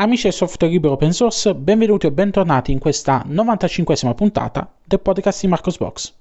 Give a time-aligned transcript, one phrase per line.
[0.00, 5.40] Amici del software libero open source, benvenuti o bentornati in questa 95esima puntata del podcast
[5.40, 6.14] di Marcos Box.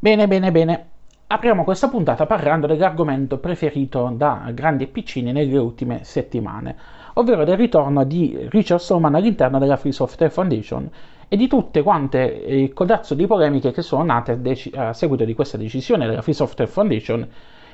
[0.00, 0.88] Bene, bene, bene.
[1.28, 6.76] Apriamo questa puntata parlando dell'argomento preferito da grandi e piccini nelle ultime settimane,
[7.14, 10.90] ovvero del ritorno di Richard Stallman all'interno della Free Software Foundation
[11.28, 14.40] e di tutte quante il codazzo di polemiche che sono nate
[14.74, 17.28] a seguito di questa decisione della Free Software Foundation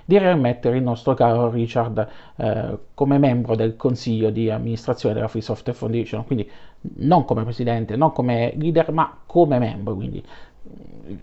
[0.04, 5.42] di rimettere il nostro caro Richard eh, come membro del consiglio di amministrazione della Free
[5.42, 6.48] Software Foundation, quindi
[6.96, 9.94] non come presidente, non come leader, ma come membro.
[9.94, 10.22] Quindi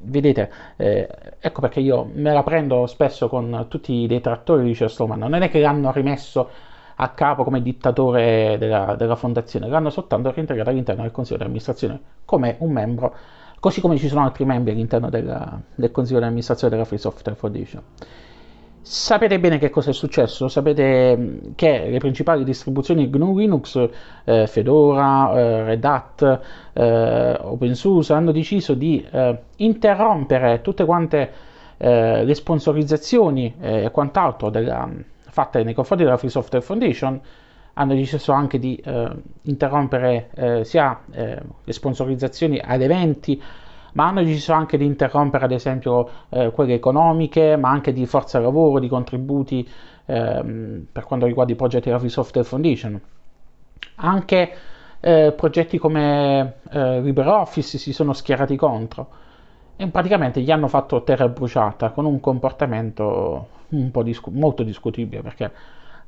[0.04, 1.08] vedete, eh,
[1.40, 5.50] ecco perché io me la prendo spesso con tutti i detrattori di Richard non è
[5.50, 6.50] che l'hanno rimesso
[7.02, 12.00] a capo come dittatore della, della fondazione, l'hanno soltanto reintegrato all'interno del consiglio di amministrazione
[12.26, 13.16] come un membro,
[13.62, 17.38] così come ci sono altri membri all'interno della, del consiglio di amministrazione della Free Software
[17.38, 17.82] Foundation.
[18.82, 23.90] Sapete bene che cosa è successo, sapete che le principali distribuzioni GNU Linux,
[24.26, 26.40] eh, Fedora, eh, Red Hat,
[26.74, 31.32] eh, OpenSUSE hanno deciso di eh, interrompere tutte quante
[31.78, 34.90] eh, le sponsorizzazioni e quant'altro della,
[35.30, 37.22] fatte nei confronti della Free Software Foundation
[37.74, 39.10] hanno deciso anche di eh,
[39.44, 43.42] interrompere eh, sia eh, le sponsorizzazioni ad eventi,
[43.94, 48.40] ma hanno deciso anche di interrompere ad esempio eh, quelle economiche, ma anche di forza
[48.40, 49.68] lavoro, di contributi
[50.06, 53.00] ehm, per quanto riguarda i progetti della Free Software Foundation.
[53.96, 54.52] Anche
[55.00, 59.08] eh, progetti come eh, LibreOffice si sono schierati contro
[59.78, 65.22] e praticamente gli hanno fatto terra bruciata con un comportamento un po' discu- molto discutibile
[65.22, 65.52] perché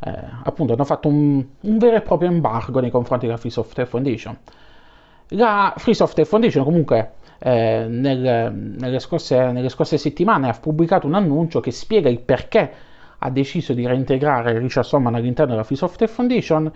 [0.04, 3.88] eh, appunto hanno fatto un, un, vero e proprio embargo nei confronti della Free Software
[3.88, 4.38] Foundation.
[5.30, 11.16] La Free Software Foundation comunque eh, nel, nelle, scorse, nelle, scorse, settimane ha pubblicato un
[11.16, 12.72] annuncio che spiega il perché
[13.20, 16.72] ha deciso di reintegrare Richard Stallman all'interno della Free Software Foundation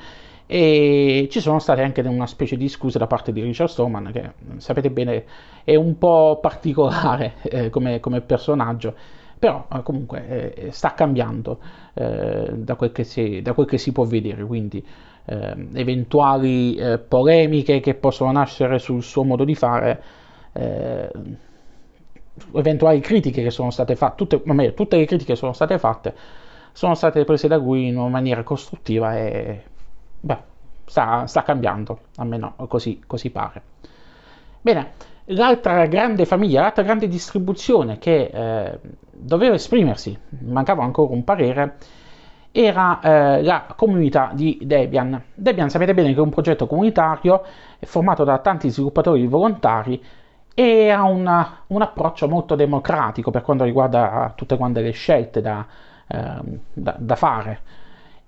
[0.47, 4.31] e ci sono state anche una specie di scuse da parte di Richard Stallman che
[4.57, 5.25] sapete bene
[5.63, 8.93] è un po' particolare eh, come, come personaggio
[9.37, 11.59] però eh, comunque eh, sta cambiando
[11.93, 14.85] eh, da, quel si, da, quel che si, può vedere, quindi
[15.25, 20.03] eh, eventuali eh, polemiche che possono nascere sul suo modo di fare,
[20.53, 21.09] eh,
[22.53, 26.15] eventuali critiche che sono state fatte, tutte, meglio, tutte le critiche che sono state fatte
[26.71, 29.63] sono state prese da lui in una maniera costruttiva e
[30.19, 30.39] beh,
[30.83, 33.61] sta, sta cambiando, almeno così, così pare.
[34.61, 34.91] Bene,
[35.25, 38.79] l'altra grande famiglia, l'altra grande distribuzione che eh,
[39.11, 41.77] doveva esprimersi, mancava ancora un parere,
[42.51, 45.21] era eh, la comunità di Debian.
[45.33, 47.43] Debian sapete bene che è un progetto comunitario
[47.81, 50.01] formato da tanti sviluppatori volontari
[50.53, 55.65] e ha una, un approccio molto democratico per quanto riguarda tutte quante le scelte da,
[56.07, 57.59] eh, da, da fare.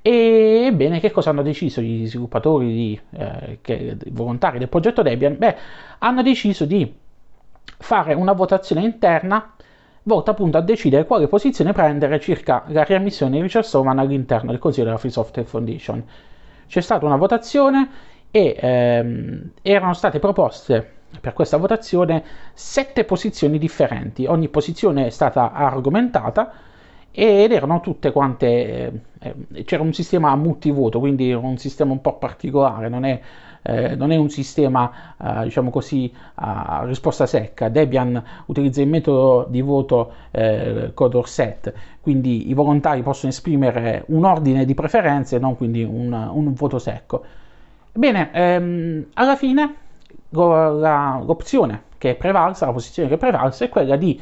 [0.10, 5.36] Ebbene, che cosa hanno deciso gli sviluppatori di, eh, che, volontari del progetto Debian?
[5.38, 5.56] Beh,
[5.98, 6.96] hanno deciso di
[7.78, 9.54] fare una votazione interna
[10.04, 14.60] volta appunto a decidere quale posizione prendere circa la riammissione di Richard Stallman all'interno del
[14.60, 16.02] Consiglio della Free Software Foundation.
[16.68, 17.90] C'è stata una votazione
[18.32, 22.24] e ehm, erano state proposte per questa votazione
[22.54, 24.26] sette posizioni differenti.
[24.26, 26.54] Ogni posizione è stata argomentata
[27.12, 32.90] ed erano tutte quante, eh, c'era un sistema multivoto, quindi un sistema un po' particolare,
[32.90, 33.20] non è,
[33.64, 37.70] eh, non è un sistema, eh, diciamo così, a risposta secca.
[37.70, 44.24] Debian utilizza il metodo di voto eh, Codor set, quindi i volontari possono esprimere un
[44.24, 47.24] ordine di preferenze, non quindi un, un voto secco.
[47.94, 49.76] Bene, ehm, alla fine
[50.30, 54.20] la, l'opzione che è prevalsa, la posizione che è prevalsa è quella di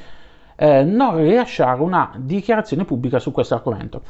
[0.55, 4.01] eh, non rilasciare una dichiarazione pubblica su questo argomento.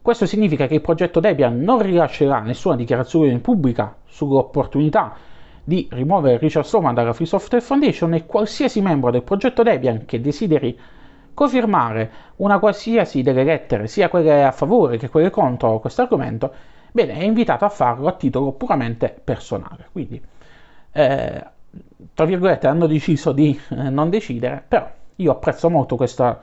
[0.00, 5.14] Questo significa che il progetto Debian non rilascerà nessuna dichiarazione pubblica sull'opportunità
[5.64, 10.20] di rimuovere Richard Stallman dalla Free Software Foundation e qualsiasi membro del progetto Debian che
[10.20, 10.78] desideri
[11.34, 16.52] confermare una qualsiasi delle lettere, sia quelle a favore che quelle contro questo argomento,
[16.92, 19.88] bene, è invitato a farlo a titolo puramente personale.
[19.90, 20.22] Quindi,
[20.92, 21.44] eh,
[22.14, 26.40] tra virgolette, hanno deciso di eh, non decidere, però io apprezzo molto questa,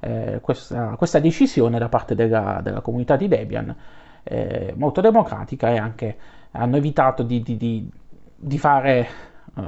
[0.00, 3.74] eh, questa, questa decisione da parte della, della comunità di Debian,
[4.22, 6.16] eh, molto democratica e anche
[6.52, 7.90] hanno evitato di, di, di,
[8.34, 9.08] di fare,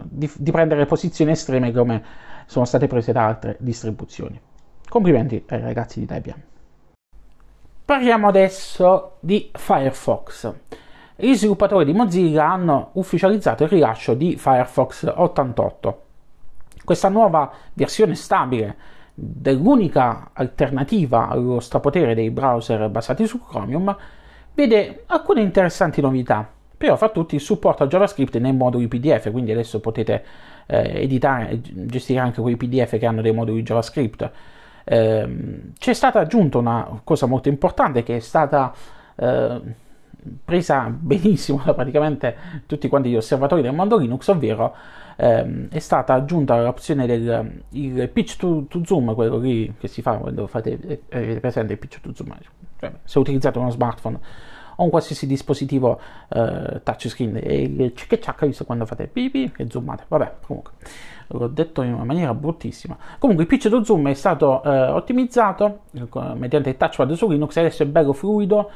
[0.05, 2.03] di, prendere posizioni estreme come
[2.47, 4.41] sono state prese da altre distribuzioni.
[4.89, 6.43] Complimenti ai ragazzi di Debian.
[7.85, 10.53] Parliamo adesso di Firefox.
[11.15, 16.03] Gli sviluppatori di Mozilla hanno ufficializzato il rilascio di Firefox 88
[16.89, 18.75] questa nuova versione stabile
[19.13, 23.95] dell'unica alternativa allo strapotere dei browser basati su Chromium,
[24.55, 26.49] vede alcune interessanti novità.
[26.79, 30.25] Però fra tutti il supporto a JavaScript nei moduli PDF, quindi adesso potete
[30.65, 34.31] eh, editare gestire anche quei PDF che hanno dei moduli JavaScript.
[34.85, 38.73] Eh, c'è stata aggiunta una cosa molto importante che è stata
[39.15, 39.61] eh,
[40.43, 42.35] presa benissimo da praticamente
[42.65, 44.75] tutti quanti gli osservatori del mondo Linux, ovvero
[45.21, 50.01] ehm, è stata aggiunta l'opzione del il pitch to, to, zoom, quello lì che si
[50.01, 52.37] fa quando fate, eh, presente il pitch to zoom,
[52.79, 54.19] cioè, se utilizzate uno smartphone
[54.77, 55.99] o un qualsiasi dispositivo
[56.29, 60.73] eh, touchscreen e il cic ciak visto quando fate pipi e zoomate, vabbè comunque
[61.27, 62.97] l'ho detto in una maniera bruttissima.
[63.19, 67.57] Comunque il pitch to zoom è stato eh, ottimizzato eh, mediante il touchpad su Linux
[67.57, 68.71] e adesso è bello fluido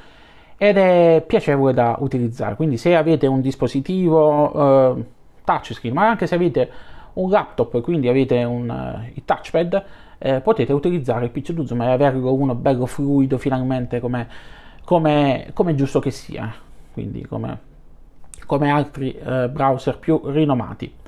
[0.57, 2.57] ed è piacevole da utilizzare.
[2.57, 5.05] Quindi se avete un dispositivo eh,
[5.45, 6.71] touchscreen, ma anche se avete
[7.15, 9.85] un laptop, quindi avete un, uh, il touchpad,
[10.19, 14.29] eh, potete utilizzare il zoom e averlo uno bello fluido finalmente come,
[14.85, 16.53] come, come giusto che sia,
[16.93, 17.59] quindi come,
[18.47, 21.01] come altri uh, browser più rinomati.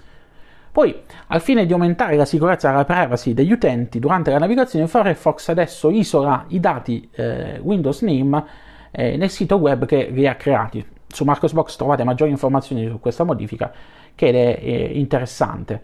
[0.74, 4.88] Poi, al fine di aumentare la sicurezza e la privacy degli utenti durante la navigazione,
[4.88, 8.44] Firefox adesso isola i dati eh, Windows Name
[8.90, 10.84] eh, nel sito web che li ha creati.
[11.06, 13.72] Su Marcosbox trovate maggiori informazioni su questa modifica
[14.14, 15.80] che è eh, interessante.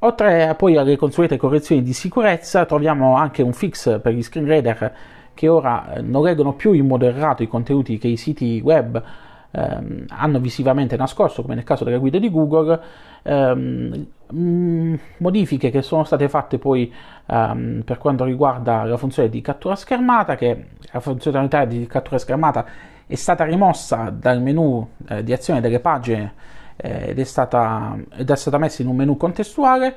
[0.00, 4.94] Oltre poi alle consuete correzioni di sicurezza, troviamo anche un fix per gli screen reader
[5.32, 9.02] che ora eh, non leggono più in modo errato i contenuti che i siti web
[9.50, 12.80] ehm, hanno visivamente nascosto, come nel caso delle guide di Google,
[13.22, 16.92] ehm, mm, modifiche che sono state fatte poi
[17.26, 22.64] ehm, per quanto riguarda la funzione di cattura schermata, che la funzionalità di cattura schermata
[23.06, 26.32] è stata rimossa dal menu eh, di azione delle pagine
[26.76, 29.94] eh, ed, è stata, ed, è stata, messa in un menu contestuale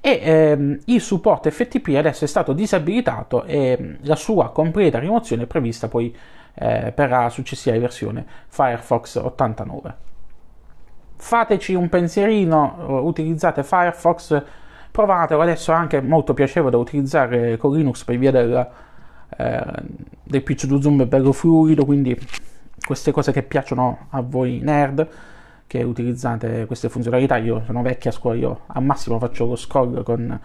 [0.00, 5.46] e ehm, il supporto FTP adesso è stato disabilitato e la sua completa rimozione è
[5.46, 6.14] prevista poi
[6.54, 10.06] eh, per la successiva versione Firefox 89.
[11.16, 14.40] Fateci un pensierino, utilizzate Firefox,
[14.90, 18.68] provatelo, adesso è anche molto piacevole da utilizzare con Linux per via del,
[19.36, 19.64] eh,
[20.22, 22.16] del pitch to zoom bello fluido, quindi
[22.84, 25.08] queste cose che piacciono a voi nerd
[25.68, 27.36] che utilizzate queste funzionalità.
[27.36, 30.40] Io sono vecchia a scuola, io al massimo faccio lo scroll con,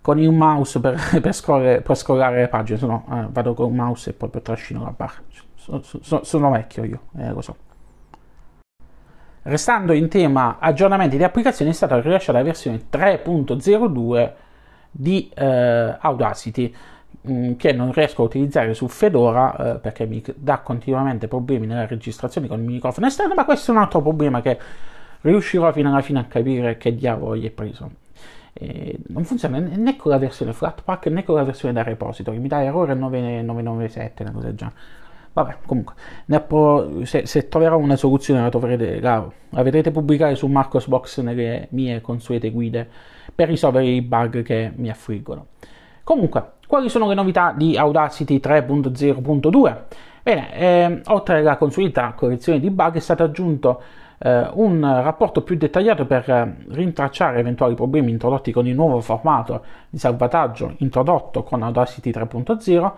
[0.00, 3.70] con il mouse per, per, scorrere, per scrollare le pagine, se no eh, vado con
[3.70, 5.20] il mouse e proprio trascino la barra.
[5.54, 7.56] So, so, sono vecchio io, eh, lo so.
[9.42, 14.32] Restando in tema aggiornamenti di applicazioni, è stata rilasciata la versione 3.02
[14.90, 16.74] di eh, Audacity
[17.56, 22.46] che non riesco a utilizzare su Fedora eh, perché mi dà continuamente problemi nella registrazione
[22.46, 24.58] con il microfono esterno, ma questo è un altro problema che
[25.22, 27.90] riuscirò fino alla fine a capire che diavolo gli è preso.
[28.52, 32.48] E non funziona né con la versione Flatpak né con la versione da repository, mi
[32.48, 34.76] dà errore 997, una cosa del genere.
[35.36, 35.92] Vabbè, comunque,
[36.46, 41.68] pro- se, se, troverò una soluzione la, troverete, la, la vedrete pubblicare su Marcosbox nelle
[41.72, 42.88] mie consuete guide
[43.34, 45.48] per risolvere i bug che mi affliggono.
[46.02, 49.76] Comunque, quali sono le novità di Audacity 3.0.2?
[50.22, 53.80] Bene, eh, oltre alla consueta correzione di bug è stato aggiunto
[54.18, 59.62] eh, un rapporto più dettagliato per eh, rintracciare eventuali problemi introdotti con il nuovo formato
[59.88, 62.92] di salvataggio introdotto con Audacity 3.0.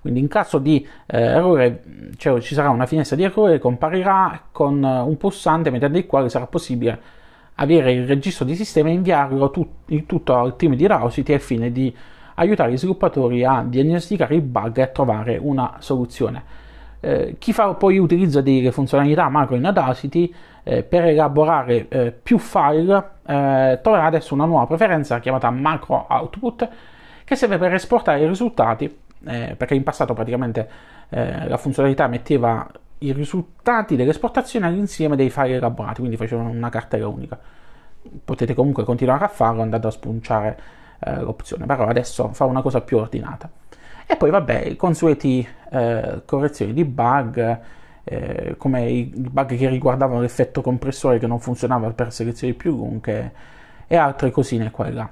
[0.00, 1.82] Quindi in caso di eh, errore
[2.16, 6.06] cioè, ci sarà una finestra di errore che comparirà con uh, un pulsante mediante il
[6.06, 7.00] quale sarà possibile
[7.56, 11.70] avere il registro di sistema e inviarlo tut- tutto al team di Audacity al fine
[11.70, 11.94] di
[12.34, 16.60] aiutare gli sviluppatori a diagnosticare il bug e a trovare una soluzione.
[17.00, 22.38] Eh, chi fa poi utilizzo delle funzionalità macro in Audacity eh, per elaborare eh, più
[22.38, 22.96] file
[23.26, 26.68] eh, troverà adesso una nuova preferenza chiamata macro output
[27.24, 28.84] che serve per esportare i risultati
[29.24, 30.68] eh, perché in passato praticamente
[31.08, 37.08] eh, la funzionalità metteva i risultati dell'esportazione all'insieme dei file elaborati quindi facevano una cartella
[37.08, 37.36] unica
[38.24, 40.58] potete comunque continuare a farlo andando a spunciare
[41.04, 43.50] eh, l'opzione, però adesso fa una cosa più ordinata.
[44.06, 47.60] E poi vabbè, i consueti eh, correzioni di bug,
[48.04, 53.32] eh, come i bug che riguardavano l'effetto compressore che non funzionava per selezioni più lunghe
[53.86, 55.08] e altre cosine qua e là.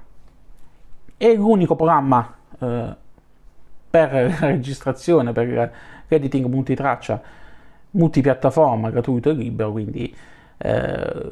[1.16, 2.96] E l'unico programma eh,
[3.90, 5.72] per la registrazione, per
[6.08, 7.20] l'editing multitraccia,
[7.92, 10.14] multipiattaforma, gratuito e libero, quindi
[10.58, 11.30] eh,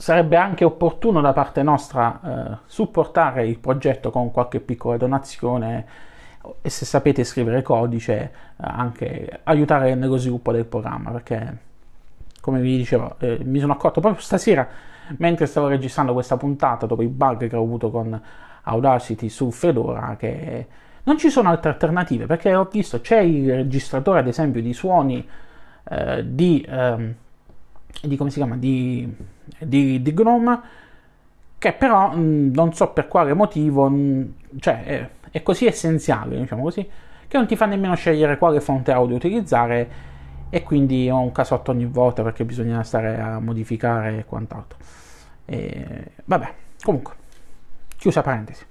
[0.00, 5.86] sarebbe anche opportuno da parte nostra eh, supportare il progetto con qualche piccola donazione
[6.62, 11.58] e se sapete scrivere codice eh, anche aiutare nello sviluppo del programma perché
[12.40, 14.66] come vi dicevo eh, mi sono accorto proprio stasera
[15.18, 18.18] mentre stavo registrando questa puntata dopo i bug che ho avuto con
[18.62, 20.66] Audacity su Fedora che
[21.02, 25.28] non ci sono altre alternative perché ho visto c'è il registratore ad esempio di suoni
[25.90, 27.14] eh, di, eh,
[28.02, 29.08] di, come si chiama di,
[29.58, 30.60] di, di Gnome
[31.58, 36.62] che però mh, non so per quale motivo mh, cioè è, è, così essenziale diciamo
[36.62, 36.88] così
[37.28, 40.08] che non ti fa nemmeno scegliere quale fonte audio utilizzare
[40.50, 44.78] e quindi ho un casotto ogni volta perché bisogna stare a modificare e quant'altro
[45.44, 47.14] e, vabbè comunque
[47.96, 48.66] chiusa parentesi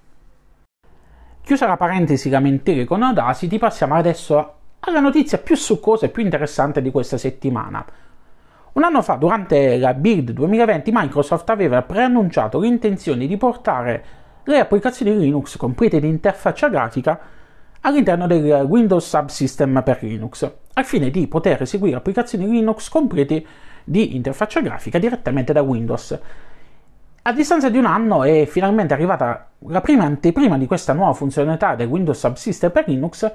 [1.50, 6.80] Chiusa la parentesi lamentele con Audacity, passiamo adesso alla notizia più succosa e più interessante
[6.80, 7.84] di questa settimana.
[8.80, 14.04] Un anno fa, durante la Build 2020, Microsoft aveva preannunciato l'intenzione di portare
[14.46, 17.20] le applicazioni Linux complete di interfaccia grafica
[17.82, 23.46] all'interno del Windows Subsystem per Linux, al fine di poter eseguire applicazioni Linux complete
[23.84, 26.18] di interfaccia grafica direttamente da Windows.
[27.24, 31.76] A distanza di un anno è finalmente arrivata la prima anteprima di questa nuova funzionalità
[31.76, 33.30] del Windows Subsystem per Linux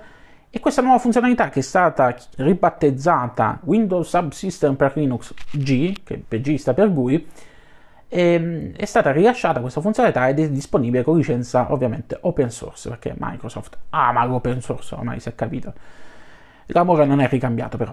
[0.57, 6.41] e questa nuova funzionalità che è stata ribattezzata Windows Subsystem per Linux G, che per
[6.43, 7.27] G sta per GUI,
[8.07, 13.17] è, è stata rilasciata questa funzionalità ed è disponibile con licenza ovviamente open source, perché
[13.19, 15.73] Microsoft ama l'open source, ormai si è capito.
[16.67, 17.93] L'amore non è ricambiato però.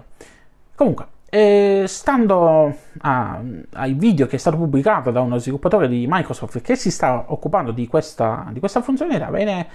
[0.76, 3.40] Comunque, e stando a,
[3.72, 7.72] ai video che è stato pubblicato da uno sviluppatore di Microsoft che si sta occupando
[7.72, 9.66] di questa, di questa funzionalità, bene,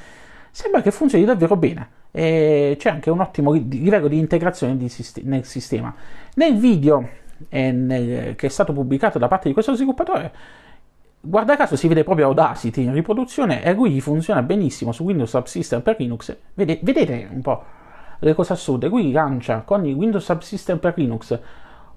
[0.51, 2.05] sembra che funzioni davvero bene.
[2.17, 5.93] E c'è anche un ottimo livello di integrazione di sist- nel sistema.
[6.33, 7.07] Nel video
[7.49, 10.31] nel, che è stato pubblicato da parte di questo sviluppatore,
[11.21, 15.81] guarda caso si vede proprio Audacity in riproduzione e lui funziona benissimo su Windows Subsystem
[15.81, 16.35] per Linux.
[16.55, 17.63] Vede, vedete un po'
[18.17, 18.89] le cose assurde.
[18.89, 21.39] Qui lancia con il Windows Subsystem per Linux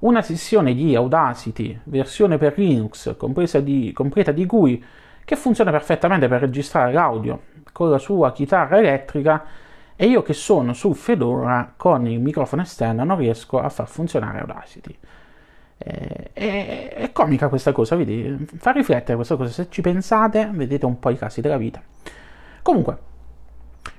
[0.00, 3.16] una sessione di Audacity, versione per Linux,
[3.60, 4.84] di, completa di GUI,
[5.24, 7.40] che funziona perfettamente per registrare l'audio
[7.72, 9.68] con la sua chitarra elettrica
[10.02, 14.38] e io che sono su Fedora con il microfono esterno non riesco a far funzionare
[14.38, 14.96] Audacity.
[15.76, 18.46] È, è, è comica questa cosa, vedi?
[18.56, 21.82] Fa riflettere questa cosa, se ci pensate vedete un po' i casi della vita.
[22.62, 22.96] Comunque,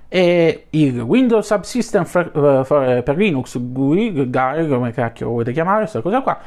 [0.08, 5.82] e il Windows Subsystem for, uh, for, per Linux GUI, GUI, come cacchio volete chiamare,
[5.82, 6.40] questa cosa qua,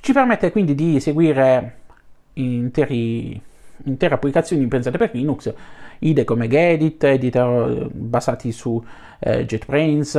[0.00, 1.76] ci permette quindi di eseguire
[2.32, 3.40] interi,
[3.84, 5.52] intere applicazioni pensate per Linux,
[6.00, 8.82] IDE come Gedit, editor basati su
[9.18, 10.14] eh, JetBrains,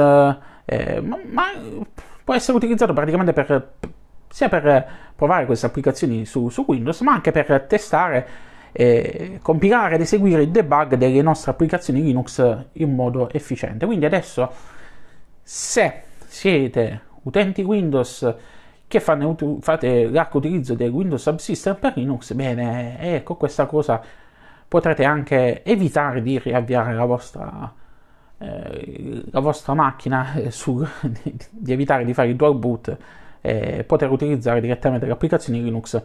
[0.66, 1.44] eh, ma, ma,
[2.24, 3.74] può essere utilizzato praticamente per,
[4.30, 8.28] sia per provare queste applicazioni su, su Windows, ma anche per testare
[8.72, 13.86] eh, compilare ed eseguire il debug delle nostre applicazioni Linux in modo efficiente.
[13.86, 14.52] Quindi adesso
[15.42, 18.36] se siete utenti Windows
[18.88, 24.02] che fanno, fate l'arco utilizzo del Windows Subsystem per Linux, bene, ecco questa cosa
[24.68, 27.74] potrete anche evitare di riavviare la vostra,
[28.38, 30.86] eh, la vostra macchina, eh, su,
[31.50, 32.98] di evitare di fare il dual boot
[33.42, 36.02] e poter utilizzare direttamente le applicazioni Linux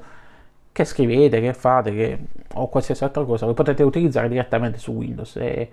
[0.72, 2.18] che scrivete, che fate, che,
[2.54, 5.36] o qualsiasi altra cosa, lo potete utilizzare direttamente su Windows.
[5.36, 5.70] E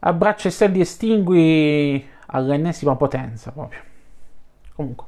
[0.00, 3.80] abbraccia stendi estingui all'ennesima potenza proprio.
[4.74, 5.06] Comunque,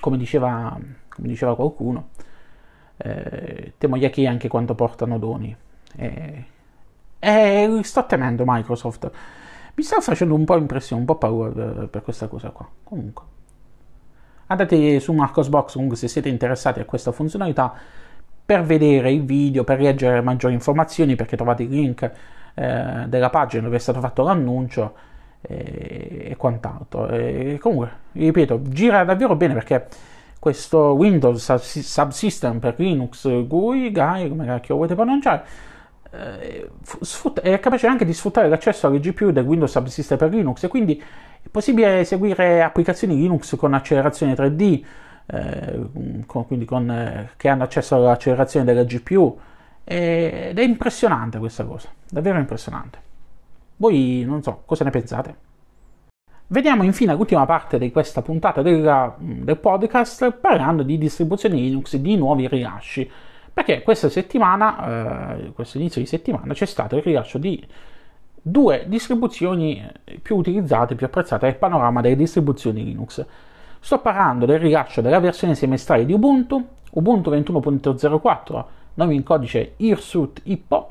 [0.00, 0.78] come diceva,
[1.08, 2.08] come diceva qualcuno,
[2.96, 5.56] eh, temo gli hacchi anche quando portano doni.
[5.96, 6.44] E,
[7.18, 9.10] e sto temendo Microsoft.
[9.74, 12.68] Mi sta facendo un po' impressione, un po' paura per, per questa cosa qua.
[12.82, 13.36] Comunque
[14.48, 17.72] andate su Marcosbox comunque se siete interessati a questa funzionalità
[18.44, 22.10] per vedere il video, per leggere maggiori informazioni perché trovate il link
[22.54, 24.94] eh, della pagina dove è stato fatto l'annuncio
[25.40, 27.08] e, quant'altro.
[27.08, 29.86] E comunque, ripeto, gira davvero bene perché
[30.38, 35.44] questo Windows Subsystem per Linux GUI, GUI, come cacchio volete pronunciare,
[36.10, 36.70] eh,
[37.42, 40.96] è capace anche di sfruttare l'accesso alle GPU del Windows Subsystem per Linux e quindi
[41.42, 44.84] è possibile eseguire applicazioni Linux con accelerazione 3D,
[45.26, 49.38] eh, con, quindi con, eh, che hanno accesso all'accelerazione della GPU,
[49.84, 53.07] ed è impressionante questa cosa, davvero impressionante.
[53.80, 55.36] Voi non so, cosa ne pensate?
[56.48, 62.16] Vediamo infine l'ultima parte di questa puntata della, del podcast parlando di distribuzioni Linux di
[62.16, 63.08] nuovi rilasci.
[63.52, 67.64] Perché questa settimana, eh, questo inizio di settimana, c'è stato il rilascio di
[68.40, 69.86] due distribuzioni
[70.22, 73.24] più utilizzate, più apprezzate nel panorama delle distribuzioni Linux.
[73.78, 80.40] Sto parlando del rilascio della versione semestrale di Ubuntu, Ubuntu 21.04, nome in codice Hirsut
[80.44, 80.90] Hippo,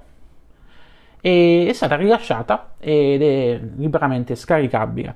[1.21, 5.15] e è stata rilasciata ed è liberamente scaricabile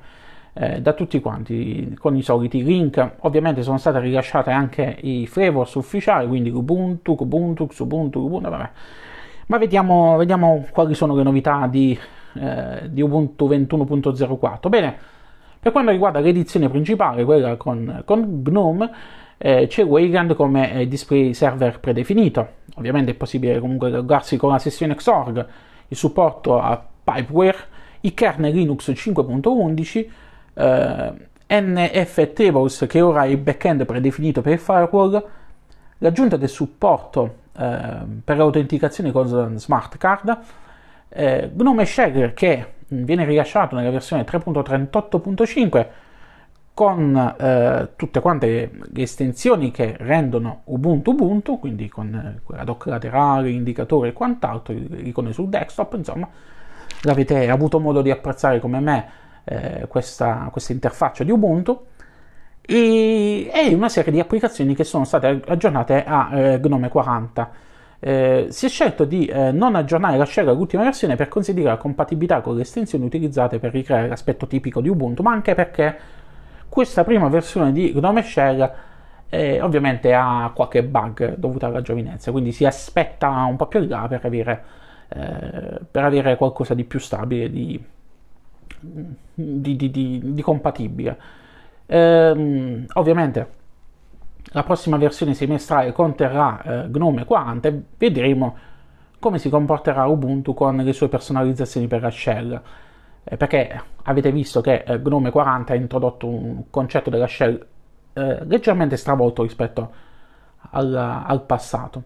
[0.54, 3.12] eh, da tutti quanti con i soliti link.
[3.20, 8.70] Ovviamente sono state rilasciate anche i flavors ufficiali, quindi Ubuntu, Ubuntu, Ubuntu, Ubuntu, vabbè
[9.48, 11.98] Ma vediamo, vediamo quali sono le novità di,
[12.34, 14.70] eh, di Ubuntu 21.04.
[14.70, 14.96] Bene,
[15.60, 18.92] per quanto riguarda l'edizione principale, quella con, con GNOME,
[19.38, 22.60] eh, c'è Wayland come eh, display server predefinito.
[22.76, 25.46] Ovviamente è possibile comunque loggarsi con la sessione Xorg,
[25.92, 27.58] il supporto a Pipeware,
[28.02, 30.10] i kernel Linux 5.11,
[30.54, 31.14] eh,
[31.62, 35.28] NF che ora è il backend predefinito per il firewall,
[35.98, 40.40] l'aggiunta del supporto eh, per l'autenticazione con smart card,
[41.10, 45.88] eh, Gnome Shell che viene rilasciato nella versione 3.38.5
[46.74, 52.86] con eh, tutte quante le estensioni che rendono Ubuntu Ubuntu, quindi con eh, quella doc
[52.86, 56.28] laterale, indicatore e quant'altro, icone sul desktop, insomma,
[57.02, 59.10] l'avete avuto modo di apprezzare come me
[59.44, 61.88] eh, questa, questa interfaccia di Ubuntu
[62.62, 67.52] e, e, una serie di applicazioni che sono state aggiornate a eh, Gnome 40.
[68.04, 71.30] Eh, si è scelto di eh, non aggiornare la shell all'ultima versione per
[71.64, 75.98] la compatibilità con le estensioni utilizzate per ricreare l'aspetto tipico di Ubuntu, ma anche perché
[76.72, 78.74] questa prima versione di Gnome Shell
[79.28, 83.90] eh, ovviamente ha qualche bug dovuto alla giovinezza, quindi si aspetta un po' più in
[83.90, 84.64] là per avere,
[85.10, 87.84] eh, per avere qualcosa di più stabile, di,
[89.34, 91.18] di, di, di compatibile.
[91.88, 93.48] Ehm, ovviamente
[94.54, 98.56] la prossima versione semestrale conterrà eh, Gnome 40 e vedremo
[99.20, 102.62] come si comporterà Ubuntu con le sue personalizzazioni per la shell.
[103.24, 107.66] Eh, perché avete visto che eh, Gnome 40 ha introdotto un concetto della shell
[108.14, 109.92] eh, leggermente stravolto rispetto
[110.72, 112.04] al, al passato.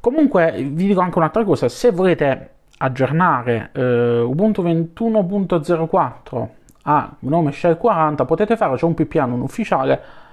[0.00, 6.48] Comunque vi dico anche un'altra cosa, se volete aggiornare eh, Ubuntu 21.04
[6.82, 10.26] a Gnome Shell 40 potete farlo, c'è un pipiano un ufficiale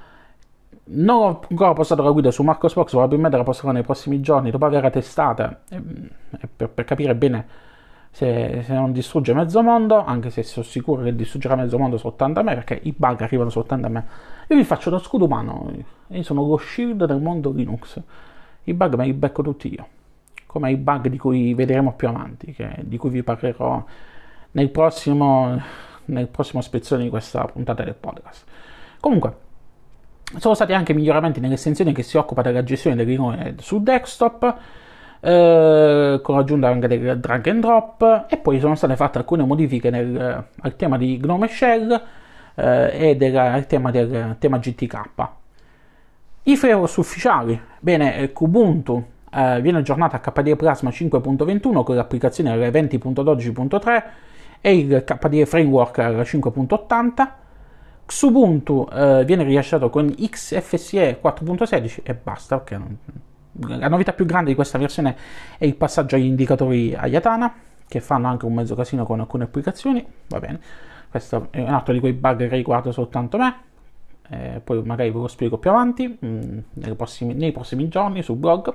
[0.88, 4.66] non ho ancora postato la guida su Marcosbox, probabilmente la posterò nei prossimi giorni dopo
[4.66, 5.82] averla testata eh,
[6.56, 7.48] per, per, capire bene
[8.16, 12.40] se, se, non distrugge mezzo mondo, anche se sono sicuro che distruggerà mezzo mondo soltanto
[12.40, 14.06] a me, perché i bug arrivano soltanto a me.
[14.48, 15.70] Io vi faccio lo scudo umano,
[16.08, 18.02] io sono lo shield del mondo Linux.
[18.64, 19.86] I bug me li becco tutti io,
[20.46, 23.84] come i bug di cui vedremo più avanti, che, di cui vi parlerò
[24.52, 25.62] nel prossimo,
[26.06, 28.46] nel prossimo spezzone di questa puntata del podcast.
[29.02, 29.36] Comunque,
[30.38, 34.58] sono stati anche miglioramenti nell'estensione che si occupa della gestione del rione sul desktop,
[35.26, 39.90] eh, con l'aggiunta anche del drag and drop, e poi sono state fatte alcune modifiche
[39.90, 42.02] nel, al tema di Gnome Shell
[42.54, 45.02] eh, e del, al tema del tema GTK.
[46.44, 54.04] I FreeOS ufficiali, bene, Kubuntu eh, viene aggiornata a KDE Plasma 5.21 con l'applicazione R20.12.3
[54.62, 57.28] e il KDE Framework R5.80
[58.06, 62.98] Xubuntu eh, viene rilasciato con XFCE 4.16 e basta, perché non...
[63.60, 65.16] la novità più grande di questa versione
[65.58, 67.54] è il passaggio agli indicatori Ayatana,
[67.88, 70.60] che fanno anche un mezzo casino con alcune applicazioni, va bene,
[71.10, 73.56] questo è un altro di quei bug che riguarda soltanto me,
[74.30, 78.38] eh, poi magari ve lo spiego più avanti, mh, mm, prossimi, nei prossimi giorni sul
[78.38, 78.74] blog.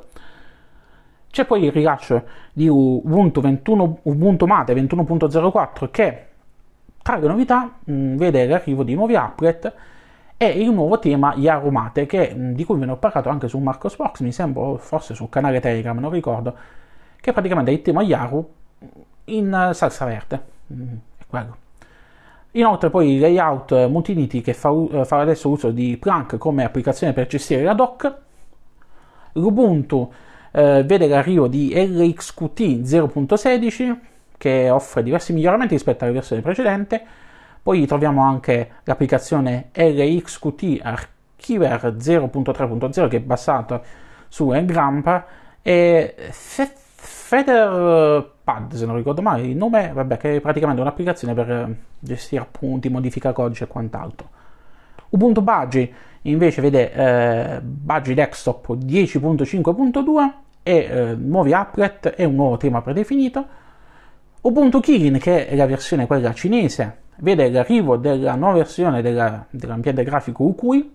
[1.30, 6.26] C'è poi il rilascio di Ubuntu, 21, Ubuntu Mate 21.04 che
[7.02, 9.72] tra le novità mh, mm, vede l'arrivo di nuovi applet
[10.42, 13.58] e il nuovo tema Yarumate che, mm, di cui ve ne ho parlato anche su
[13.58, 16.56] Marcos Box, mi sembra forse sul canale Telegram, non ricordo,
[17.20, 18.50] che praticamente è il tema Yaru
[19.24, 20.42] in salsa verde.
[20.72, 21.56] Mm, è quello.
[22.52, 27.12] Inoltre poi il layout Multinity che fa, uh, fa, adesso uso di Plank come applicazione
[27.12, 28.14] per gestire la dock.
[29.32, 30.10] L'Ubuntu uh,
[30.52, 33.98] vede l'arrivo di LXQT 0.16
[34.38, 37.28] che offre diversi miglioramenti rispetto alla versione precedente.
[37.62, 43.82] Poi troviamo anche l'applicazione LXQT Archiver 0.3.0 che è basata
[44.28, 45.24] su Ngramp
[45.62, 46.14] e
[47.30, 52.88] FeatherPad, se non ricordo male il nome, vabbè, che è praticamente un'applicazione per gestire appunti,
[52.88, 54.28] modificare codice e quant'altro.
[55.10, 55.92] Ubuntu Budgie
[56.22, 60.30] invece vede eh, Budgie Desktop 10.5.2
[60.62, 63.46] e eh, nuovi applet e un nuovo tema predefinito.
[64.42, 70.02] Ubuntu Kirin, che è la versione quella cinese, vede l'arrivo della nuova versione della, dell'ambiente
[70.02, 70.94] grafico Ukui,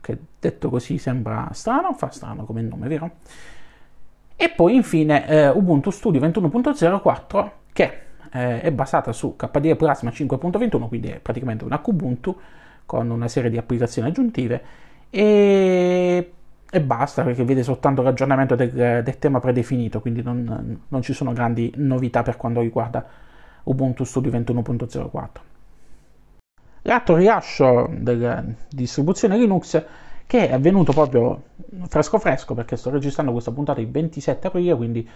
[0.00, 3.10] che detto così sembra strano, fa strano come nome, vero?
[4.34, 7.98] E poi infine eh, Ubuntu Studio 21.04 che
[8.32, 12.36] eh, è basata su KDE Plasma 5.21, quindi è praticamente una Kubuntu
[12.84, 14.62] con una serie di applicazioni aggiuntive
[15.08, 16.32] e
[16.74, 21.34] e basta perché vede soltanto l'aggiornamento del, del tema predefinito, quindi non, non, ci sono
[21.34, 23.04] grandi novità per quanto riguarda
[23.64, 25.28] Ubuntu Studio 21.04.
[26.80, 29.84] L'altro rilascio della distribuzione Linux
[30.26, 31.42] che è avvenuto proprio
[31.88, 35.06] fresco fresco perché sto registrando questa puntata il 27 aprile, quindi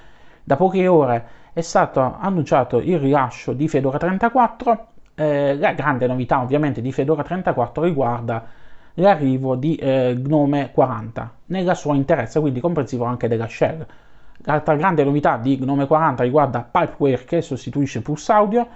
[0.44, 4.86] da poche ore è stato annunciato il rilascio di Fedora 34.
[5.14, 8.46] Eh, la grande novità ovviamente di Fedora 34 riguarda
[8.96, 13.84] l'arrivo di eh, Gnome 40 nella sua interezza, quindi comprensivo anche della shell.
[14.38, 18.68] L'altra grande novità di Gnome 40 riguarda Pipeware che sostituisce Pulse Audio,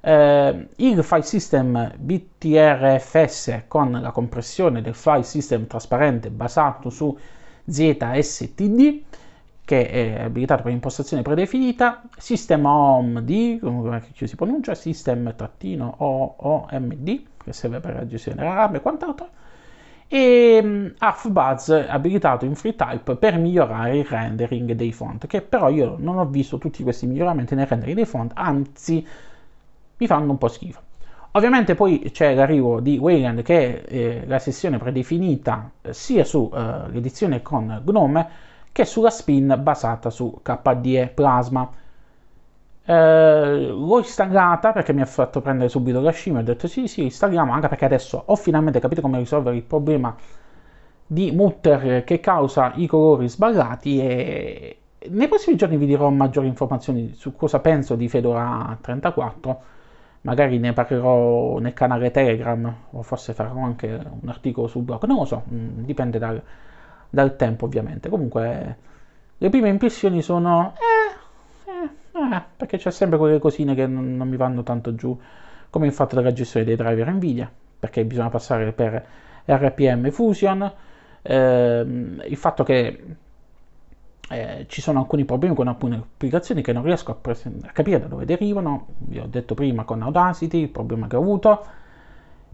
[0.00, 7.16] eh, il file system BTRFS con la compressione del file system trasparente basato su
[7.68, 9.02] ZSTD
[9.68, 17.96] che è abilitato per impostazione predefinita, sistema OMD, come si pronuncia, system-OOMD, che serve per
[17.96, 19.28] la gestione della RAM e quant'altro,
[20.08, 25.68] e um, mm, HalfBuzz abilitato in FreeType per migliorare il rendering dei font, che però
[25.68, 29.06] io non ho visto tutti questi miglioramenti nel rendering dei font, anzi
[29.98, 30.80] mi fanno un po' schifo.
[31.32, 37.36] Ovviamente poi c'è l'arrivo di Wayland che è eh, la sessione predefinita eh, sia sull'edizione
[37.36, 38.28] eh, con Gnome
[38.72, 41.70] che sulla spin basata su KDE Plasma.
[42.90, 47.02] Eh, l'ho installata perché mi ha fatto prendere subito la scimmia, ho detto sì sì
[47.02, 50.16] installiamo anche perché adesso ho finalmente capito come risolvere il problema
[51.06, 54.78] di mutter che causa i colori sballati e
[55.10, 59.62] nei prossimi giorni vi dirò maggiori informazioni su cosa penso di Fedora 34
[60.22, 65.18] magari ne parlerò nel canale Telegram o forse farò anche un articolo sul blog, non
[65.18, 66.42] lo so, mm, dipende dal,
[67.10, 68.08] dal tempo ovviamente.
[68.08, 68.76] Comunque
[69.36, 70.72] le prime impressioni sono...
[70.76, 71.17] Eh,
[72.32, 75.18] eh, perché c'è sempre quelle cosine che non, non, mi vanno tanto giù,
[75.70, 79.06] come il fatto della gestione dei driver Nvidia, perché bisogna passare per
[79.44, 80.72] RPM Fusion,
[81.22, 83.16] ehm, il fatto che
[84.30, 87.98] eh, ci sono alcuni problemi con alcune applicazioni che non riesco a, presen- a, capire
[88.00, 88.88] da dove derivano.
[88.98, 91.64] Vi ho detto prima con Audacity il problema che ho avuto.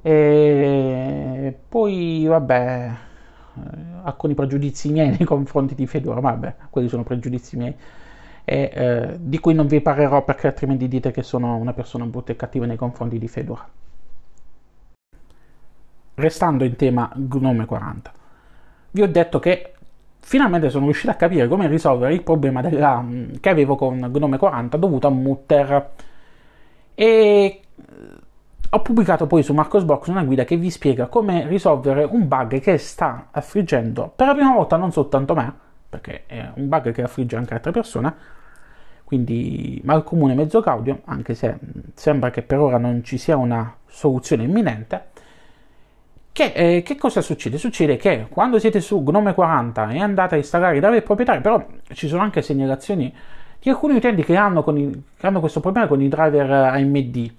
[0.03, 2.91] E poi, vabbè,
[3.57, 3.61] eh,
[4.03, 7.75] alcuni pregiudizi miei nei confronti di Fedora, vabbè, quelli sono pregiudizi miei.
[8.45, 12.33] E, eh, di cui non vi parlerò perché altrimenti dite che sono una persona brutta
[12.33, 13.67] e cattiva nei confronti di Fedora.
[16.17, 18.13] Restando in tema Gnome 40,
[18.93, 19.75] vi ho detto che
[20.21, 24.39] finalmente sono riuscito a capire come risolvere il problema della, mm, che avevo con Gnome
[24.39, 25.91] 40 dovuto a Mutter
[26.95, 27.61] e eh,
[28.71, 32.79] ho pubblicato poi su Marcosbox una guida che vi spiega come risolvere un bug che
[32.79, 35.53] sta affliggendo per la prima volta non soltanto me,
[35.99, 38.15] perché è un bug che affligge anche altre persone,
[39.05, 43.37] quindi mal comune mezzo caudio, anche se mm, sembra che per ora non ci sia
[43.37, 45.13] una soluzione imminente.
[46.33, 47.59] Che, eh, che, cosa succede?
[47.59, 51.65] Succede che quando siete su Gnome 40 e andate a installare i driver proprietari, però
[51.93, 53.15] ci sono anche segnalazioni
[53.61, 57.35] di alcuni utenti che hanno, i, che hanno questo problema con i driver AMD.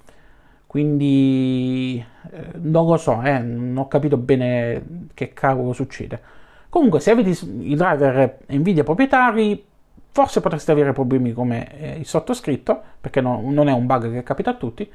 [0.65, 6.34] Quindi eh, non lo so, eh, non ho capito bene che cavolo succede.
[6.75, 9.65] Comunque, se avete i driver Nvidia proprietari,
[10.11, 14.23] forse potreste avere problemi come eh, il sottoscritto, perché no, non è un bug che
[14.23, 14.91] capita a tutti.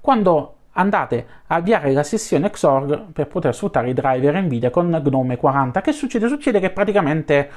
[0.00, 5.36] Quando andate a avviare la sessione Xorg per poter sfruttare i driver Nvidia con Gnome
[5.36, 5.80] 40.
[5.80, 6.28] Che succede?
[6.28, 7.50] Succede che praticamente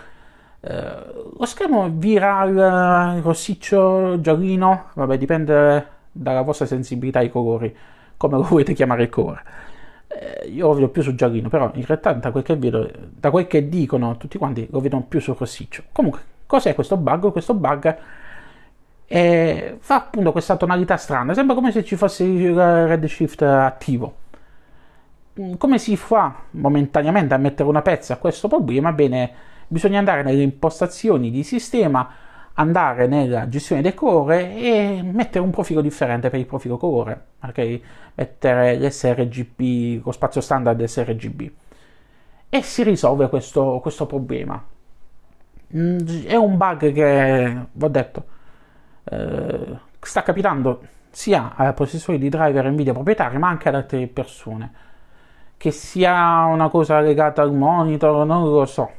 [0.61, 0.93] eh,
[1.37, 7.77] lo schermo vira il rossiccio, giallino, vabbè dipende dalla vostra sensibilità ai colori,
[8.17, 9.43] come lo volete chiamare il colore.
[10.21, 13.31] Eh, io lo vedo più sul giallino, però in realtà da quel che vedo, da
[13.31, 15.83] quel che dicono tutti quanti, lo vedono più sul rossiccio.
[15.93, 17.31] Comunque, cos'è questo bug?
[17.31, 17.97] Questo bug
[19.11, 24.13] e fa appunto questa tonalità strana, sembra come se ci fosse il redshift attivo.
[25.39, 28.91] Mm, come si fa momentaneamente a mettere una pezza a questo problema?
[28.91, 29.31] Bene,
[29.67, 32.07] bisogna andare nelle impostazioni di sistema,
[32.53, 37.79] andare nella gestione del colore e mettere un profilo differente per il profilo colore, ok?
[38.15, 41.51] Mettere l'sRGB, lo spazio standard sRGB.
[42.49, 44.61] E si risolve questo, questo problema.
[45.75, 48.25] Mm, è un bug che, vi ho detto,
[49.03, 50.81] eh, sta capitando
[51.11, 54.71] sia ai possessori di driver Nvidia proprietari ma anche ad altre persone.
[55.57, 58.89] Che sia una cosa legata al monitor, non lo so.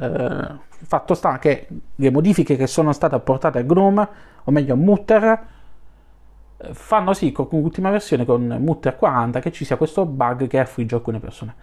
[0.00, 4.08] Eh, fatto sta che le modifiche che sono state apportate a Gnome,
[4.44, 5.46] o meglio a Mutter,
[6.56, 10.58] eh, fanno sì con l'ultima versione con Mutter 40 che ci sia questo bug che
[10.58, 11.54] affligge alcune persone.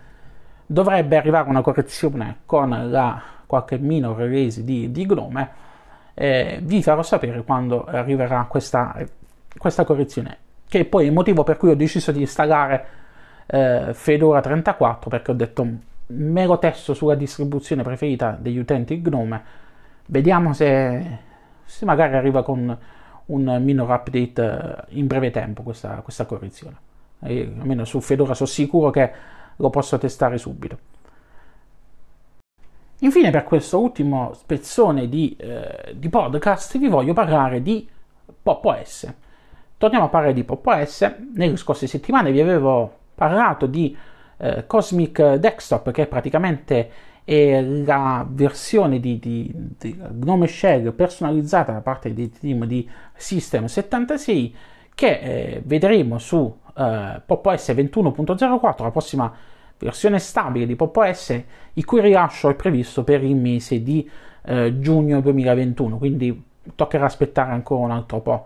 [0.66, 5.64] Dovrebbe arrivare una correzione con la qualche minor release di, di Gnome
[6.16, 8.96] eh, vi farò sapere quando arriverà questa,
[9.58, 12.86] questa, correzione, che è poi il motivo per cui ho deciso di installare
[13.46, 15.68] eh, Fedora 34, perché ho detto
[16.08, 19.44] me lo testo sulla distribuzione preferita degli utenti Gnome,
[20.08, 21.20] vediamo se,
[21.64, 22.78] se magari arriva con
[23.26, 26.78] un minor update eh, in breve tempo questa, questa correzione.
[27.22, 29.12] E, almeno su Fedora sono sicuro che
[29.56, 30.78] lo posso testare subito.
[33.00, 37.88] Infine, per questo ultimo spezzone di, eh, di podcast, vi voglio parlare di
[38.42, 39.14] PopOS.
[39.78, 41.16] Torniamo a parlare di PopOS.
[41.34, 43.96] Nelle scorse settimane vi avevo parlato di
[44.38, 46.90] eh, Cosmic Desktop, che è praticamente
[47.26, 53.66] è la versione di, di, di, Gnome Shell personalizzata da parte del team di System
[53.66, 54.56] 76
[54.94, 59.34] che eh, vedremo su eh, PopOS 21.04, la prossima
[59.78, 61.42] versione stabile di PopOS,
[61.74, 64.10] il cui rilascio è previsto per il mese di
[64.44, 66.44] eh, giugno 2021, quindi
[66.76, 68.46] toccherà aspettare ancora un altro po'.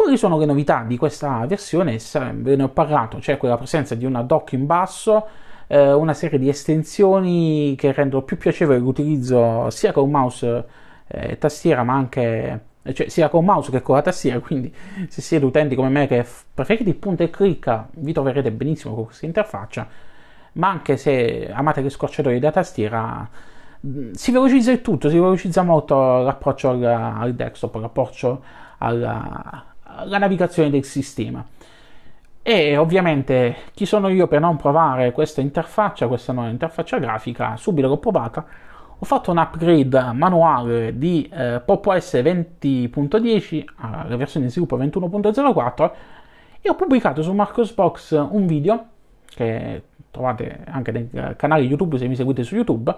[0.00, 1.98] Quali sono le novità di questa versione?
[2.36, 5.26] Ve ne ho parlato, c'è quella presenza di una dock in basso,
[5.66, 10.64] eh, una serie di estensioni che rendono più piacevole l'utilizzo sia con mouse
[11.06, 14.40] e eh, tastiera, ma anche cioè, sia con mouse che con la tastiera.
[14.40, 14.74] Quindi,
[15.06, 19.04] se siete utenti come me che preferite il punto e clicca, vi troverete benissimo con
[19.04, 19.86] questa interfaccia.
[20.52, 23.28] Ma anche se amate le scorciatoie da tastiera,
[24.12, 28.42] si velocizza il tutto, si velocizza molto l'approccio al, al desktop, l'approccio
[28.78, 29.69] alla,
[30.04, 31.44] la navigazione del sistema.
[32.42, 37.86] E ovviamente chi sono io per non provare questa interfaccia, questa nuova interfaccia grafica, subito
[37.88, 38.46] l'ho provata.
[38.98, 45.90] Ho fatto un upgrade manuale di eh, PopOS 20.10 alla versione di sviluppo 21.04
[46.60, 48.86] e ho pubblicato su Marcosbox un video
[49.26, 52.94] che trovate anche nel canale YouTube se mi seguite su YouTube,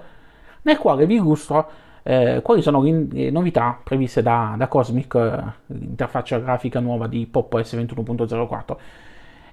[0.62, 1.70] nel quale vi illustro
[2.02, 7.74] eh, quali sono le novità previste da, da Cosmic, eh, l'interfaccia grafica nuova di PopOS
[7.74, 8.76] 21.04.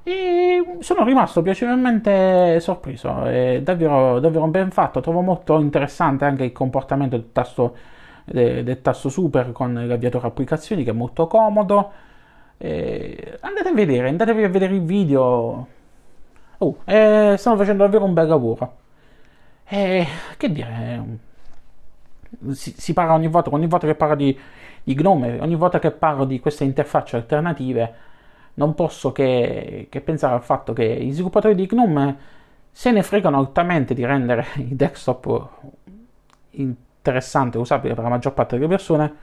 [0.04, 6.52] E sono rimasto piacevolmente sorpreso, è davvero, davvero ben fatto, trovo molto interessante anche il
[6.52, 7.76] comportamento del tasto,
[8.26, 11.92] del, tasto super con l'avviatore applicazioni che è molto comodo.
[12.58, 15.68] E andate a vedere, andatevi a vedere il video.
[16.58, 18.78] Oh, eh, stanno facendo davvero un bel lavoro.
[19.66, 20.06] E
[20.38, 21.04] che dire,
[22.52, 24.38] si, si, parla ogni volta, ogni volta che parlo di,
[24.84, 27.94] di Gnome, ogni volta che parlo di queste interfacce alternative,
[28.56, 32.18] non posso che, che, pensare al fatto che i sviluppatori di Gnome
[32.72, 35.50] se ne fregano altamente di rendere il desktop
[36.52, 39.14] interessante e usabile per la maggior parte delle persone,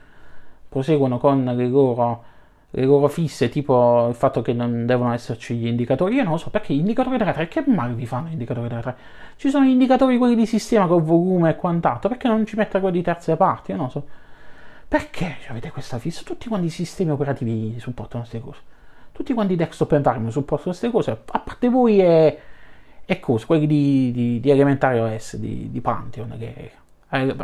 [0.67, 2.23] proseguono con le loro
[2.71, 6.15] le loro fisse, tipo il fatto che non devono esserci gli indicatori.
[6.15, 8.67] Io non lo so perché gli indicatori della 3, che male vi fanno gli indicatori
[8.67, 8.95] della 3?
[9.37, 12.79] Ci sono gli indicatori quelli di sistema con volume e quant'altro, perché non ci mettere
[12.81, 13.71] quelli di terze parti?
[13.71, 14.07] Io non lo so.
[14.87, 16.23] Perché avete questa fissa?
[16.23, 18.59] Tutti quanti i sistemi operativi supportano queste cose.
[19.11, 22.39] Tutti quanti i desktop environment supportano queste cose, a parte voi e,
[23.03, 26.71] e cose, quelli di, di, di Elementary OS, di, di Pantheon, che...
[27.09, 27.35] Eh,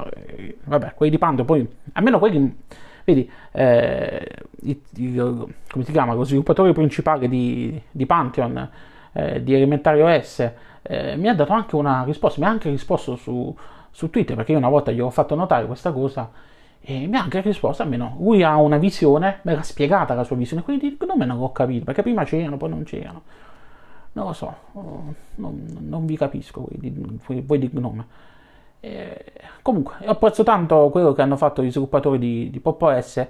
[0.64, 2.56] vabbè, quelli di Pantheon, poi, almeno quelli
[3.04, 4.28] Vedi, eh,
[4.62, 8.70] il, il, come si chiama, lo sviluppatore principale di, di Pantheon,
[9.14, 13.16] eh, di Elementary OS, eh, mi ha dato anche una risposta, mi ha anche risposto
[13.16, 13.56] su,
[13.92, 16.30] su Twitter, perché io una volta gli ho fatto notare questa cosa
[16.82, 20.36] e mi ha anche risposto, almeno lui ha una visione, me l'ha spiegata la sua
[20.36, 23.22] visione, quindi non me ne ho capito, perché prima c'erano, poi non c'erano.
[24.16, 24.56] Non lo so,
[25.36, 28.06] non, non vi capisco voi di, voi di Gnome.
[29.62, 33.28] Comunque, ho apprezzo tanto quello che hanno fatto gli sviluppatori di, di PopOS,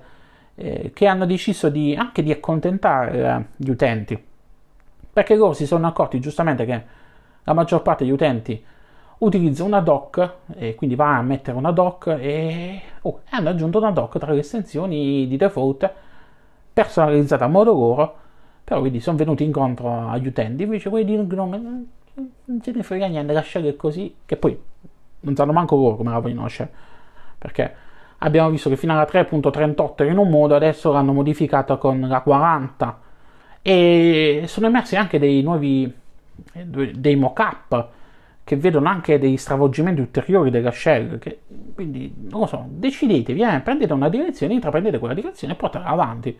[0.55, 4.21] eh, che hanno deciso di, anche di accontentare eh, gli utenti,
[5.13, 6.83] perché loro si sono accorti giustamente che
[7.43, 8.63] la maggior parte degli utenti
[9.19, 13.91] utilizza una dock e quindi va a mettere una dock e oh, hanno aggiunto una
[13.91, 15.89] dock tra le estensioni di default
[16.73, 18.15] personalizzata a modo loro
[18.63, 23.07] però quindi sono venuti incontro agli utenti invece quelli di Gnome non ce ne frega
[23.07, 24.59] niente lasciare così che poi
[25.23, 26.71] non sanno manco loro come la vogliono lasciare.
[27.37, 27.75] Perché
[28.19, 32.21] abbiamo visto che fino alla 3.38 era in un modo, adesso l'hanno modificata con la
[32.21, 32.99] 40
[33.61, 36.01] e sono emersi anche dei nuovi
[36.95, 37.87] dei mock-up
[38.43, 41.41] che vedono anche dei stravolgimenti ulteriori della shell che,
[41.73, 46.37] quindi non lo so decidetevi eh, prendete una direzione intraprendete quella direzione e portatela avanti.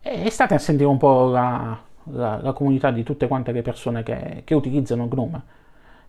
[0.00, 4.02] E state a sentire un po' la, la, la comunità di tutte quante le persone
[4.02, 5.42] che, che utilizzano Gnome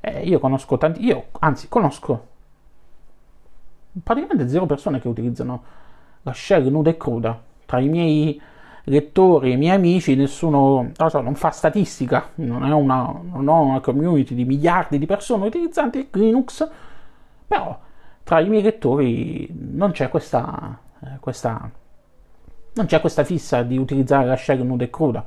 [0.02, 2.28] eh, io conosco tanti, io anzi conosco
[4.04, 5.64] praticamente zero persone che utilizzano
[6.22, 7.42] la shell nuda e cruda.
[7.66, 8.42] Tra i miei
[8.86, 13.48] lettori e i miei amici nessuno, non, so, non fa statistica, non, è una, non
[13.48, 16.68] ho una community di miliardi di persone utilizzanti Linux,
[17.48, 17.78] però
[18.24, 21.70] tra i miei lettori non c'è questa, eh, questa,
[22.74, 25.26] non c'è questa fissa di utilizzare la shell nuda e cruda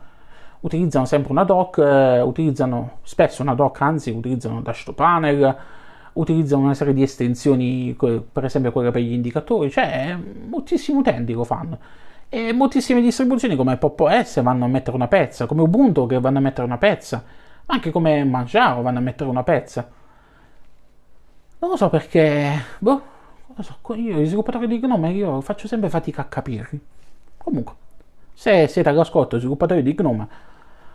[0.63, 5.57] utilizzano sempre una dock, eh, utilizzano spesso una dock, anzi utilizzano Dash Panel,
[6.15, 10.17] utilizzano una serie di estensioni, per esempio quelle per gli indicatori, cioè
[10.49, 11.79] moltissimi utenti lo fanno.
[12.29, 16.41] E moltissime distribuzioni come PopOS vanno a mettere una pezza, come Ubuntu che vanno a
[16.41, 17.23] mettere una pezza,
[17.67, 19.87] ma anche come Manjaro vanno a mettere una pezza.
[21.59, 23.03] Non lo so perché, boh,
[23.55, 26.81] non so, io gli sviluppatori di Gnome io faccio sempre fatica a capirli.
[27.37, 27.75] Comunque,
[28.33, 30.29] se siete all'ascolto sviluppatori di Gnome,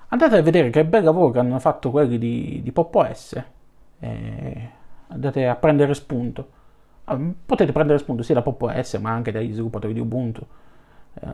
[0.09, 3.43] andate a vedere che bel lavoro che hanno fatto quelli di, di Pop OS.
[3.99, 4.69] E
[5.07, 6.55] andate a prendere spunto.
[7.05, 10.45] Ah, potete prendere spunto sia da Pop OS ma anche dagli sviluppatori di Ubuntu.
[11.13, 11.27] Eh,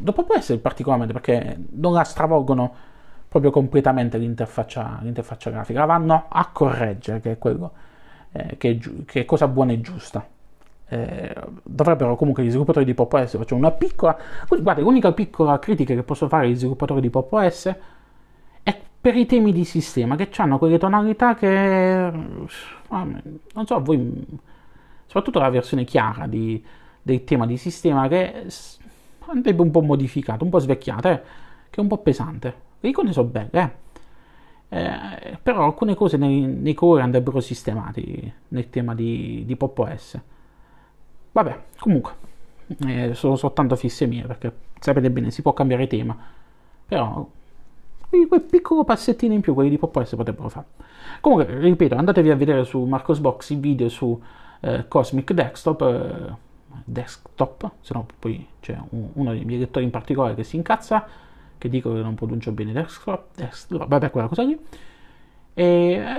[0.00, 2.74] da Pop OS particolarmente perché non la stravolgono
[3.28, 7.72] proprio completamente l'interfaccia, l'interfaccia grafica, la vanno a correggere, che è quello
[8.32, 10.26] eh, che, che, è cosa buona e giusta.
[10.90, 14.16] Eh, dovrebbero comunque gli sviluppatori di Pop OS facciamo una piccola
[14.48, 17.76] guarda l'unica piccola critica che posso fare agli sviluppatori di Pop OS
[19.08, 23.06] per i temi di sistema che hanno quelle tonalità che ah,
[23.54, 24.22] non so voi
[25.06, 26.62] soprattutto la versione chiara di,
[27.00, 28.44] del tema di sistema che
[29.20, 31.22] andrebbe un po' modificata un po' svecchiata eh,
[31.70, 33.70] che è un po' pesante le icone sono belle, eh?
[34.76, 40.20] Eh, però alcune cose nei, nei colori andrebbero sistemati nel tema di, di Pop OS.
[41.32, 42.12] Vabbè, comunque,
[42.86, 46.14] eh, sono soltanto fisse mie perché sapete bene, si può cambiare tema,
[46.86, 47.26] però
[48.28, 50.66] quel piccolo passettino in più, quelli di Pop OS potrebbero fare.
[51.20, 54.20] Comunque, ripeto, andatevi a vedere su Marcosbox il video su
[54.60, 56.46] eh, Cosmic Desktop, eh,
[56.84, 61.06] desktop, se no poi c'è un, uno dei miei lettori in particolare che si incazza
[61.58, 64.58] che dico che non pronuncio bene desktop, desktop vabbè quella cosa lì.
[65.54, 65.64] E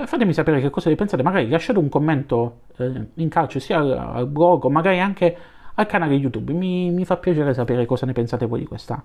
[0.02, 3.80] eh, fatemi sapere che cosa ne pensate, magari lasciate un commento eh, in calcio sia
[3.80, 5.36] al, al, blog o magari anche
[5.76, 9.02] al canale YouTube, mi, mi fa piacere sapere cosa ne pensate voi di questa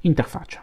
[0.00, 0.62] interfaccia.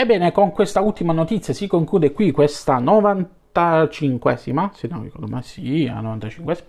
[0.00, 5.84] Ebbene, con questa ultima notizia si conclude qui questa 95esima, se non ricordo ma sì,
[5.84, 6.64] la 95esima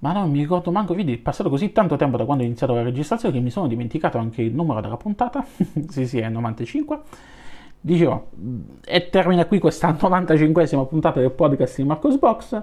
[0.00, 2.74] ma non mi ricordo manco, vedi, è passato così tanto tempo da quando ho iniziato
[2.74, 5.46] la registrazione che mi sono dimenticato anche il numero della puntata.
[5.88, 7.00] sì, sì, è 95.
[7.80, 8.30] Dicevo,
[8.84, 12.62] e termina qui questa 95esima puntata del podcast di Marcos Box.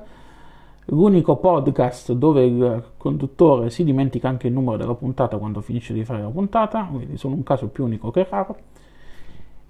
[0.88, 6.04] L'unico podcast dove il conduttore si dimentica anche il numero della puntata quando finisce di
[6.04, 8.58] fare la puntata, quindi sono un caso più unico che raro.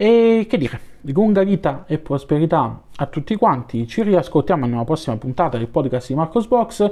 [0.02, 0.80] E che dire,
[1.14, 3.86] lunga vita e prosperità a tutti quanti.
[3.86, 6.92] Ci riascoltiamo nella prossima puntata del podcast di Marcos Box.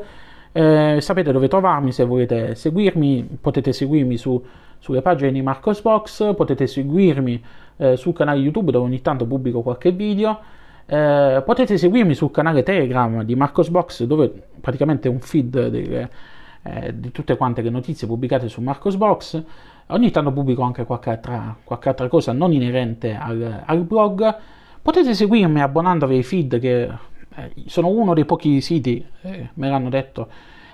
[0.51, 4.39] Eh, sapete dove trovarmi se volete seguirmi, potete seguirmi su,
[4.77, 7.43] sulle pagine di Marcosbox, potete seguirmi
[7.77, 10.39] eh, sul canale YouTube dove ogni tanto pubblico qualche video,
[10.85, 16.09] eh, potete seguirmi sul canale Telegram di Marcosbox dove praticamente è un feed delle,
[16.61, 19.43] eh, di tutte quante le notizie pubblicate su Marcosbox.
[19.91, 24.37] Ogni tanto pubblico anche qualche altra, qualche altra cosa non inerente al, al blog.
[24.83, 29.89] Potete seguirmi abbonandovi ai feed che eh, sono uno dei pochi siti, eh, me l'hanno
[29.89, 30.27] detto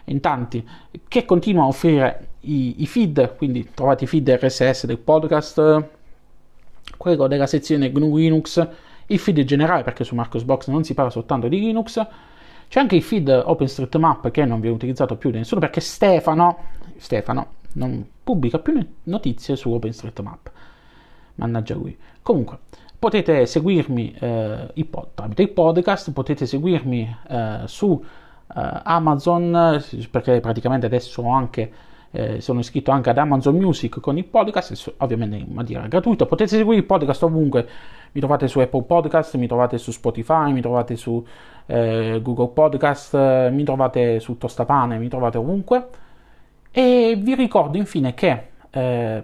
[0.05, 0.67] in tanti,
[1.07, 5.85] che continua a offrire i, i, feed, quindi trovate i feed RSS del podcast,
[6.97, 8.67] quello della sezione GNU Linux,
[9.07, 12.05] il feed generale perché su Marcosbox non si parla soltanto di Linux,
[12.67, 16.57] c'è anche il feed OpenStreetMap che non viene utilizzato più da nessuno perché Stefano,
[16.97, 20.51] Stefano non pubblica più notizie su OpenStreetMap.
[21.35, 21.97] Mannaggia lui.
[22.21, 22.59] Comunque,
[22.97, 30.39] potete seguirmi eh, il pod, tramite il podcast, potete seguirmi eh, su eh, Amazon, perché
[30.39, 31.71] praticamente adesso ho anche,
[32.11, 36.25] eh, sono iscritto anche ad Amazon Music con il podcast, ovviamente in maniera gratuita.
[36.25, 37.67] Potete seguire il podcast ovunque,
[38.13, 41.23] mi trovate su Apple Podcast, mi trovate su Spotify, mi trovate su
[41.65, 45.87] eh, Google Podcast, mi trovate su Tostapane, mi trovate ovunque.
[46.77, 49.23] E vi ricordo infine che eh,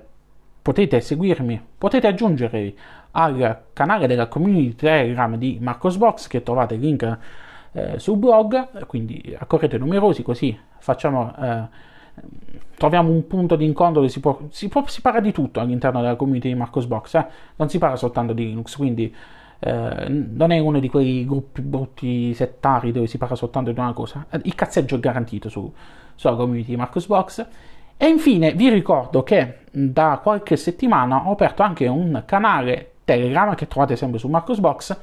[0.61, 2.77] potete seguirmi, potete aggiungervi
[3.11, 7.17] al canale della community Telegram di Marcosbox che trovate il link
[7.73, 11.63] eh, sul blog, quindi accorrete numerosi così facciamo, eh,
[12.77, 15.99] troviamo un punto di incontro dove si, può, si, può, si parla di tutto all'interno
[15.99, 17.27] della community di Marcosbox, eh?
[17.57, 19.13] non si parla soltanto di Linux, quindi
[19.59, 23.91] eh, non è uno di quei gruppi brutti settari dove si parla soltanto di una
[23.91, 25.69] cosa, il cazzeggio è garantito su,
[26.21, 27.47] sulla community di Marcosbox.
[27.97, 33.67] E infine vi ricordo che da qualche settimana ho aperto anche un canale Telegram che
[33.67, 34.99] trovate sempre su Marcosbox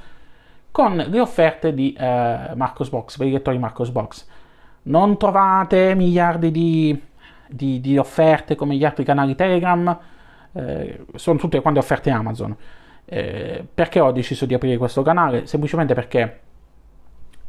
[0.71, 4.27] con le offerte di eh, Marcosbox, per i lettori Marcosbox.
[4.83, 7.03] Non trovate miliardi di,
[7.49, 9.99] di, di, offerte come gli altri canali Telegram,
[10.53, 12.57] eh, sono tutte quante offerte Amazon.
[13.05, 15.47] Eh, perché ho deciso di aprire questo canale?
[15.47, 16.41] Semplicemente perché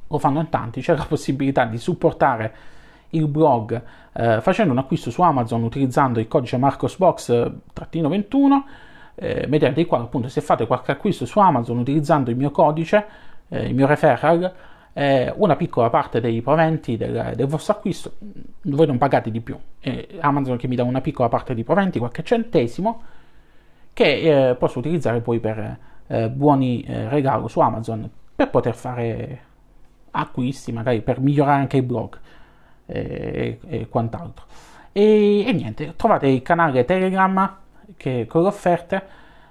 [0.07, 2.77] lo fanno in tanti, c'è la possibilità di supportare
[3.11, 3.81] il blog
[4.13, 8.61] eh, facendo un acquisto su Amazon utilizzando il codice Marcosbox-21
[9.15, 13.05] eh, mediante il quale appunto se fate qualche acquisto su Amazon utilizzando il mio codice,
[13.49, 14.53] eh, il mio referral,
[14.93, 18.13] eh, una piccola parte dei proventi del, del, vostro acquisto,
[18.61, 19.57] voi non pagate di più,
[20.21, 23.01] Amazon che mi dà una piccola parte dei proventi, qualche centesimo,
[23.93, 29.41] che eh, posso utilizzare poi per eh, buoni eh, regali su Amazon per poter fare
[30.11, 32.17] acquisti, magari per migliorare anche il blog
[32.89, 34.45] e, e quant'altro.
[34.91, 37.57] E, e, niente, trovate il canale Telegram
[37.95, 39.03] che, con le offerte,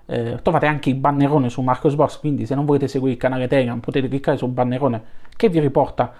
[0.07, 3.47] eh, trovate anche il bannerone su Marcos Box, quindi se non volete seguire il canale
[3.47, 5.03] Telegram potete cliccare sul bannerone
[5.37, 6.13] che vi riporta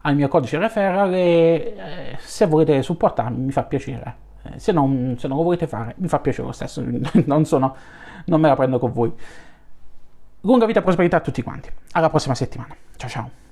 [0.00, 1.74] al mio codice referral e eh,
[2.18, 4.16] se volete supportarmi mi fa piacere.
[4.42, 6.82] Eh, se, non, se non lo volete fare mi fa piacere lo stesso,
[7.24, 7.76] non, sono,
[8.26, 9.12] non me la prendo con voi.
[10.40, 11.70] Lunga vita e prosperità a tutti quanti.
[11.92, 12.76] Alla prossima settimana.
[12.96, 13.43] Ciao ciao.